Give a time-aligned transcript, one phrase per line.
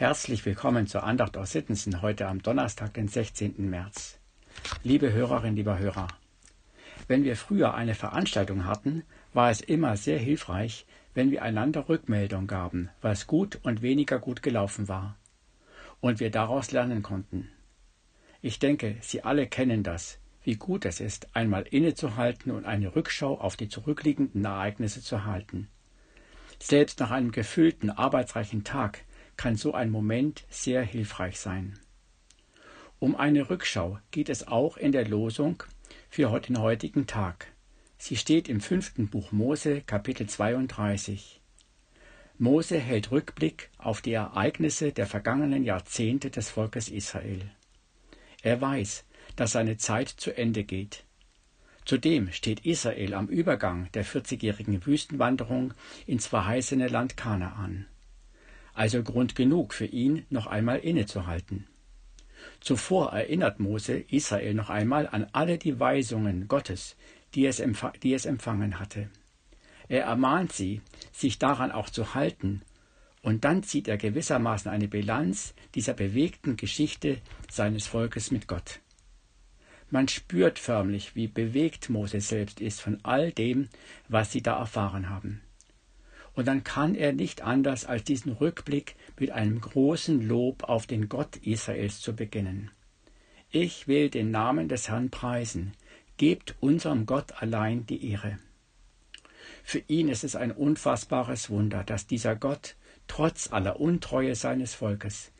[0.00, 3.68] Herzlich willkommen zur Andacht aus Sittensen heute am Donnerstag, den 16.
[3.68, 4.18] März.
[4.82, 6.08] Liebe Hörerinnen, lieber Hörer,
[7.06, 9.02] wenn wir früher eine Veranstaltung hatten,
[9.34, 14.42] war es immer sehr hilfreich, wenn wir einander Rückmeldung gaben, was gut und weniger gut
[14.42, 15.16] gelaufen war,
[16.00, 17.50] und wir daraus lernen konnten.
[18.40, 23.38] Ich denke, Sie alle kennen das, wie gut es ist, einmal innezuhalten und eine Rückschau
[23.38, 25.68] auf die zurückliegenden Ereignisse zu halten.
[26.58, 29.04] Selbst nach einem gefüllten, arbeitsreichen Tag
[29.40, 31.78] kann so ein Moment sehr hilfreich sein.
[32.98, 35.62] Um eine Rückschau geht es auch in der Losung
[36.10, 37.46] für den heutigen Tag.
[37.96, 41.40] Sie steht im fünften Buch Mose, Kapitel 32.
[42.36, 47.40] Mose hält Rückblick auf die Ereignisse der vergangenen Jahrzehnte des Volkes Israel.
[48.42, 51.04] Er weiß, dass seine Zeit zu Ende geht.
[51.86, 55.72] Zudem steht Israel am Übergang der 40-jährigen Wüstenwanderung
[56.06, 57.86] ins verheißene Land Kanaan
[58.74, 61.66] also Grund genug für ihn, noch einmal innezuhalten.
[62.60, 66.96] Zuvor erinnert Mose Israel noch einmal an alle die Weisungen Gottes,
[67.34, 67.62] die es,
[68.02, 69.10] die es empfangen hatte.
[69.88, 70.80] Er ermahnt sie,
[71.12, 72.62] sich daran auch zu halten,
[73.22, 77.18] und dann zieht er gewissermaßen eine Bilanz dieser bewegten Geschichte
[77.50, 78.80] seines Volkes mit Gott.
[79.90, 83.68] Man spürt förmlich, wie bewegt Mose selbst ist von all dem,
[84.08, 85.42] was sie da erfahren haben.
[86.40, 91.10] Und dann kann er nicht anders, als diesen Rückblick mit einem großen Lob auf den
[91.10, 92.70] Gott Israels zu beginnen.
[93.50, 95.74] Ich will den Namen des Herrn preisen.
[96.16, 98.38] Gebt unserem Gott allein die Ehre.
[99.62, 102.74] Für ihn ist es ein unfassbares Wunder, dass dieser Gott,
[103.06, 105.32] trotz aller Untreue seines Volkes,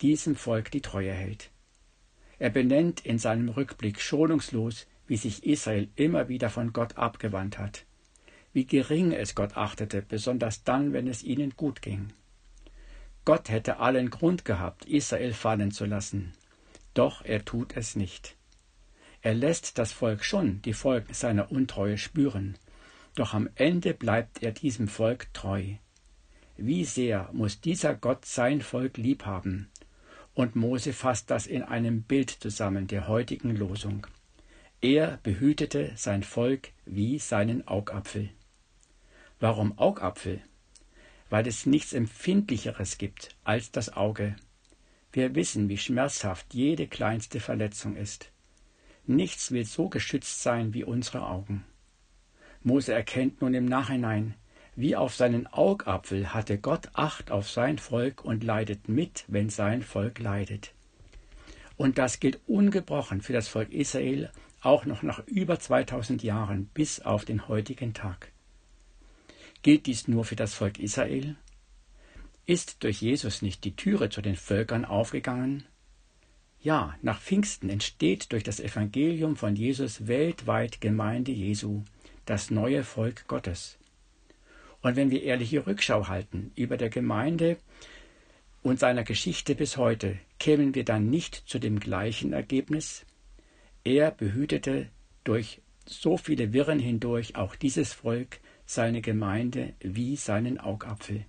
[0.00, 1.52] diesem Volk die Treue hält.
[2.40, 7.84] Er benennt in seinem Rückblick schonungslos, wie sich Israel immer wieder von Gott abgewandt hat
[8.58, 12.12] wie gering es Gott achtete, besonders dann, wenn es ihnen gut ging.
[13.24, 16.32] Gott hätte allen Grund gehabt, Israel fallen zu lassen,
[16.92, 18.34] doch er tut es nicht.
[19.22, 22.58] Er lässt das Volk schon die Folgen seiner Untreue spüren,
[23.14, 25.74] doch am Ende bleibt er diesem Volk treu.
[26.56, 29.70] Wie sehr muss dieser Gott sein Volk lieb haben?
[30.34, 34.08] Und Mose fasst das in einem Bild zusammen der heutigen Losung.
[34.80, 38.30] Er behütete sein Volk wie seinen Augapfel.
[39.40, 40.40] Warum Augapfel?
[41.30, 44.34] Weil es nichts Empfindlicheres gibt als das Auge.
[45.12, 48.32] Wir wissen, wie schmerzhaft jede kleinste Verletzung ist.
[49.06, 51.64] Nichts will so geschützt sein wie unsere Augen.
[52.62, 54.34] Mose erkennt nun im Nachhinein,
[54.74, 59.82] wie auf seinen Augapfel hatte Gott Acht auf sein Volk und leidet mit, wenn sein
[59.82, 60.72] Volk leidet.
[61.76, 64.30] Und das gilt ungebrochen für das Volk Israel
[64.62, 68.32] auch noch nach über 2000 Jahren bis auf den heutigen Tag.
[69.62, 71.36] Gilt dies nur für das Volk Israel?
[72.46, 75.64] Ist durch Jesus nicht die Türe zu den Völkern aufgegangen?
[76.60, 81.82] Ja, nach Pfingsten entsteht durch das Evangelium von Jesus weltweit Gemeinde Jesu,
[82.24, 83.78] das neue Volk Gottes.
[84.80, 87.58] Und wenn wir ehrliche Rückschau halten über der Gemeinde
[88.62, 93.04] und seiner Geschichte bis heute, kämen wir dann nicht zu dem gleichen Ergebnis?
[93.84, 94.88] Er behütete
[95.24, 98.40] durch so viele Wirren hindurch auch dieses Volk,
[98.70, 101.24] seine Gemeinde wie seinen Augapfel.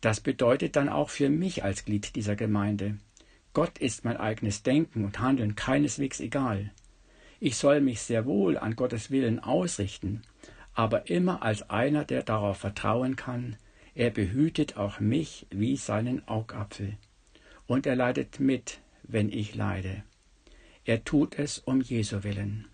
[0.00, 2.96] Das bedeutet dann auch für mich als Glied dieser Gemeinde.
[3.52, 6.70] Gott ist mein eigenes Denken und Handeln keineswegs egal.
[7.40, 10.22] Ich soll mich sehr wohl an Gottes Willen ausrichten,
[10.72, 13.56] aber immer als einer, der darauf vertrauen kann,
[13.94, 16.96] er behütet auch mich wie seinen Augapfel.
[17.66, 20.04] Und er leidet mit, wenn ich leide.
[20.86, 22.66] Er tut es um Jesu willen.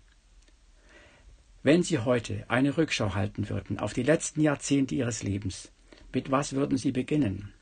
[1.65, 5.71] Wenn Sie heute eine Rückschau halten würden auf die letzten Jahrzehnte Ihres Lebens,
[6.13, 7.55] mit was würden Sie beginnen?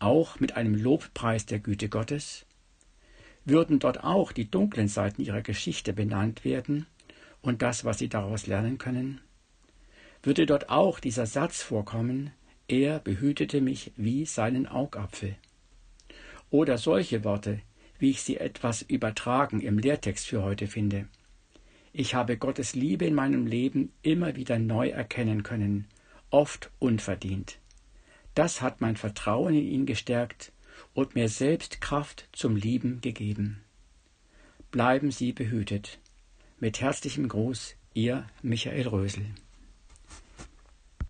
[0.00, 2.44] Auch mit einem Lobpreis der Güte Gottes?
[3.46, 6.84] Würden dort auch die dunklen Seiten Ihrer Geschichte benannt werden
[7.40, 9.22] und das, was Sie daraus lernen können?
[10.22, 12.32] Würde dort auch dieser Satz vorkommen,
[12.68, 15.36] er behütete mich wie seinen Augapfel?
[16.50, 17.62] Oder solche Worte,
[17.98, 21.08] wie ich sie etwas übertragen im Lehrtext für heute finde.
[21.92, 25.86] Ich habe Gottes Liebe in meinem Leben immer wieder neu erkennen können,
[26.30, 27.58] oft unverdient.
[28.34, 30.52] Das hat mein Vertrauen in ihn gestärkt
[30.94, 33.62] und mir selbst Kraft zum Lieben gegeben.
[34.70, 35.98] Bleiben Sie behütet.
[36.58, 39.26] Mit herzlichem Gruß, Ihr Michael Rösel.